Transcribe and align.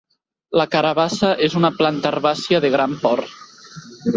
La 0.59 0.63
carabassa 0.75 1.29
és 1.49 1.57
una 1.61 1.71
planta 1.81 2.09
herbàcia 2.13 2.63
de 2.65 2.73
gran 2.79 2.97
port. 3.07 3.37